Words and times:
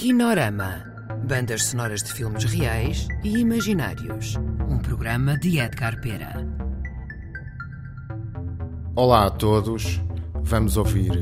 Kinorama. 0.00 0.82
Bandas 1.28 1.64
sonoras 1.64 2.02
de 2.02 2.10
filmes 2.14 2.44
reais 2.44 3.06
e 3.22 3.36
imaginários. 3.36 4.34
Um 4.66 4.78
programa 4.78 5.36
de 5.36 5.58
Edgar 5.58 6.00
Pera. 6.00 6.42
Olá 8.96 9.26
a 9.26 9.30
todos. 9.30 10.00
Vamos 10.42 10.78
ouvir 10.78 11.12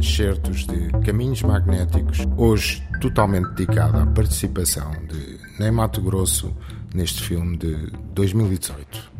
excertos 0.00 0.66
de 0.66 0.90
Caminhos 1.06 1.42
Magnéticos, 1.42 2.26
hoje 2.36 2.82
totalmente 3.00 3.50
dedicado 3.50 3.98
à 3.98 4.06
participação 4.06 4.90
de 5.06 5.38
Ney 5.60 5.70
Mato 5.70 6.02
Grosso 6.02 6.52
neste 6.92 7.22
filme 7.22 7.56
de 7.56 7.88
2018. 8.16 9.13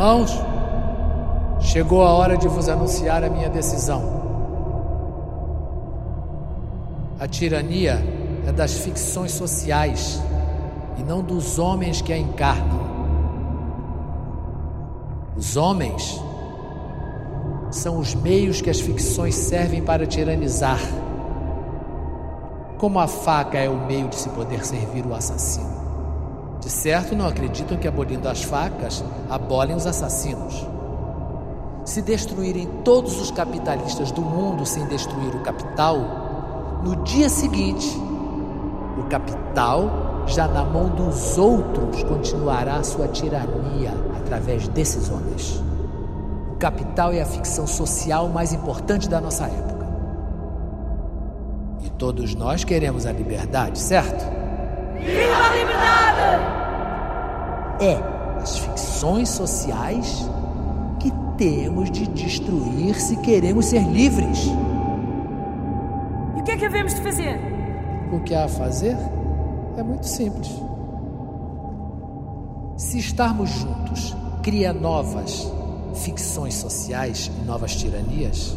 Irmãos, 0.00 0.32
chegou 1.60 2.02
a 2.02 2.14
hora 2.14 2.34
de 2.34 2.48
vos 2.48 2.70
anunciar 2.70 3.22
a 3.22 3.28
minha 3.28 3.50
decisão. 3.50 4.02
A 7.20 7.28
tirania 7.28 8.02
é 8.46 8.50
das 8.50 8.72
ficções 8.78 9.32
sociais 9.32 10.18
e 10.96 11.02
não 11.02 11.22
dos 11.22 11.58
homens 11.58 12.00
que 12.00 12.14
a 12.14 12.16
encarnam. 12.16 12.80
Os 15.36 15.58
homens 15.58 16.18
são 17.70 17.98
os 17.98 18.14
meios 18.14 18.62
que 18.62 18.70
as 18.70 18.80
ficções 18.80 19.34
servem 19.34 19.82
para 19.82 20.06
tiranizar. 20.06 20.80
Como 22.78 22.98
a 22.98 23.06
faca 23.06 23.58
é 23.58 23.68
o 23.68 23.76
meio 23.76 24.08
de 24.08 24.16
se 24.16 24.30
poder 24.30 24.64
servir 24.64 25.04
o 25.04 25.14
assassino. 25.14 25.89
De 26.60 26.68
certo, 26.68 27.16
não 27.16 27.26
acreditam 27.26 27.78
que 27.78 27.88
abolindo 27.88 28.28
as 28.28 28.42
facas, 28.42 29.02
abolem 29.30 29.74
os 29.74 29.86
assassinos. 29.86 30.66
Se 31.84 32.02
destruírem 32.02 32.66
todos 32.84 33.18
os 33.20 33.30
capitalistas 33.30 34.12
do 34.12 34.20
mundo 34.20 34.66
sem 34.66 34.86
destruir 34.86 35.34
o 35.34 35.40
capital, 35.40 35.98
no 36.84 36.96
dia 36.96 37.28
seguinte, 37.28 37.98
o 38.98 39.04
capital, 39.04 40.24
já 40.26 40.46
na 40.46 40.62
mão 40.62 40.90
dos 40.90 41.38
outros, 41.38 42.02
continuará 42.04 42.82
sua 42.82 43.08
tirania 43.08 43.92
através 44.18 44.68
desses 44.68 45.10
homens. 45.10 45.62
O 46.52 46.56
capital 46.56 47.12
é 47.12 47.22
a 47.22 47.26
ficção 47.26 47.66
social 47.66 48.28
mais 48.28 48.52
importante 48.52 49.08
da 49.08 49.20
nossa 49.20 49.44
época. 49.44 49.88
E 51.82 51.88
todos 51.88 52.34
nós 52.34 52.64
queremos 52.64 53.06
a 53.06 53.12
liberdade, 53.12 53.78
certo? 53.78 54.24
Viva! 54.98 55.49
É 57.80 58.10
as 58.40 58.58
ficções 58.58 59.28
sociais 59.28 60.28
que 60.98 61.12
temos 61.36 61.90
de 61.90 62.06
destruir 62.08 62.94
se 63.00 63.16
queremos 63.16 63.66
ser 63.66 63.82
livres. 63.84 64.46
E 66.36 66.40
o 66.40 66.42
que 66.42 66.52
é 66.52 66.56
que 66.56 66.64
havemos 66.64 66.94
de 66.94 67.00
fazer? 67.00 67.38
O 68.12 68.20
que 68.20 68.34
há 68.34 68.44
a 68.44 68.48
fazer 68.48 68.96
é 69.76 69.82
muito 69.82 70.06
simples. 70.06 70.50
Se 72.76 72.98
estarmos 72.98 73.50
juntos, 73.50 74.16
cria 74.42 74.72
novas 74.72 75.50
ficções 75.94 76.54
sociais 76.54 77.30
e 77.42 77.44
novas 77.44 77.76
tiranias, 77.76 78.56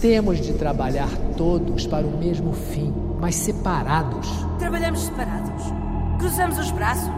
temos 0.00 0.40
de 0.40 0.54
trabalhar 0.54 1.10
todos 1.36 1.86
para 1.86 2.06
o 2.06 2.16
mesmo 2.16 2.52
fim, 2.52 2.92
mas 3.20 3.36
separados. 3.36 4.28
Trabalhamos 4.58 5.04
separados. 5.04 5.64
Cruzamos 6.18 6.58
os 6.58 6.70
braços. 6.70 7.10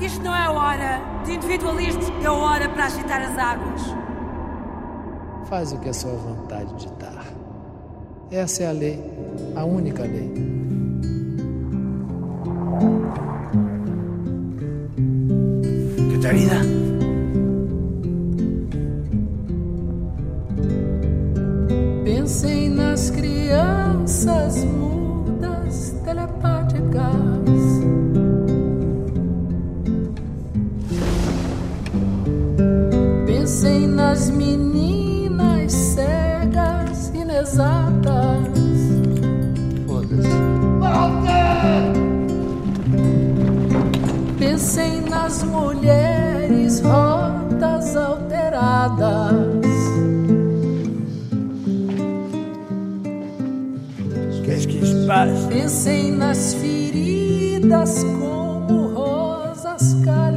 Isto 0.00 0.22
não 0.22 0.34
é 0.34 0.44
a 0.44 0.50
hora 0.50 1.00
de 1.24 1.34
individualismos, 1.34 2.08
é 2.22 2.26
a 2.26 2.32
hora 2.32 2.68
para 2.68 2.86
agitar 2.86 3.20
as 3.20 3.38
águas. 3.38 3.82
Faz 5.44 5.72
o 5.72 5.78
que 5.78 5.88
a 5.88 5.94
sua 5.94 6.12
vontade 6.12 6.74
ditar. 6.74 7.24
Essa 8.30 8.62
é 8.62 8.68
a 8.68 8.72
lei, 8.72 8.98
a 9.56 9.64
única 9.64 10.02
lei. 10.02 10.32
Catarina? 16.12 16.79
Pensei 22.30 22.68
nas 22.68 23.10
crianças 23.10 24.62
mudas 24.64 25.96
telepáticas. 26.04 27.02
Pensei 33.26 33.88
nas 33.88 34.30
meninas 34.30 35.72
cegas 35.72 37.10
inexatas. 37.12 38.46
Foda-se. 39.88 40.28
Pensei 44.38 45.00
nas 45.00 45.42
mulheres 45.42 46.80
rotas 46.80 47.96
alteradas. 47.96 49.69
Pensei 55.48 56.12
nas 56.12 56.54
feridas 56.54 58.04
como 58.04 58.94
rosas 58.94 59.96
cálidas. 60.04 60.29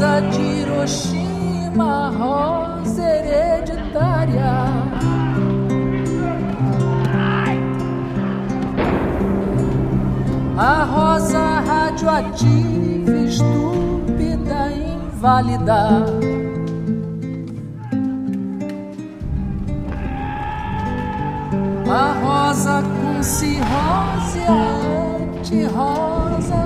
Rosa 0.00 0.20
de 0.30 0.40
Hiroshima 0.40 2.10
rosa 2.18 3.02
hereditária. 3.02 4.52
A 10.56 10.84
rosa 10.84 11.60
radioativa, 11.60 13.12
estúpida, 13.28 14.72
inválida. 14.72 16.06
A 21.90 22.12
rosa 22.22 22.82
com 22.82 23.22
cirrose, 23.22 24.40
anti-rosa 25.38 26.59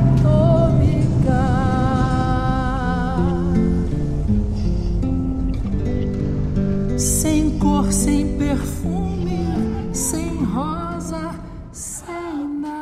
cor, 7.64 7.90
sem 7.90 8.36
perfume, 8.36 9.94
sem 9.94 10.44
rosa, 10.44 11.34
sem 11.72 12.60
nada. 12.60 12.74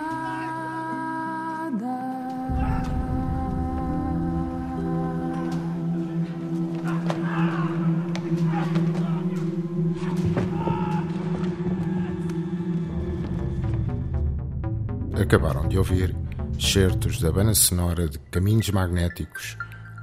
Acabaram 15.20 15.69
de 15.69 15.79
ouvir 15.79 16.14
certos 16.58 17.20
da 17.20 17.31
banda 17.31 17.55
sonora 17.55 18.08
de 18.08 18.19
Caminhos 18.19 18.69
Magnéticos 18.70 19.56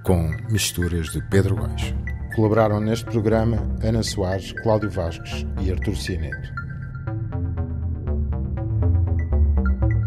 com 0.03 0.31
misturas 0.49 1.09
de 1.09 1.21
Pedro 1.29 1.55
Baixo. 1.57 1.93
Colaboraram 2.35 2.79
neste 2.79 3.05
programa 3.05 3.57
Ana 3.83 4.03
Soares, 4.03 4.53
Cláudio 4.63 4.89
Vasques 4.89 5.45
e 5.61 5.71
Artur 5.71 5.95
Cianeto. 5.95 6.53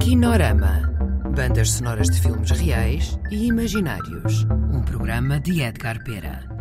Kinorama. 0.01 0.93
Bandas 1.35 1.71
sonoras 1.71 2.09
de 2.09 2.21
filmes 2.21 2.51
reais 2.51 3.19
e 3.31 3.47
imaginários. 3.47 4.45
Um 4.73 4.83
programa 4.83 5.41
de 5.41 5.63
Edgar 5.63 6.03
Pera. 6.05 6.52